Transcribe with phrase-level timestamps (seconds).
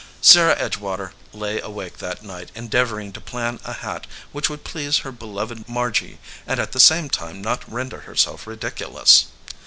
[0.19, 4.97] Sarah Edgewater lay awake that night endeavor ing to plan a hat which would please
[5.05, 9.25] her beloved Margy and at the same time not render herself ridiculous.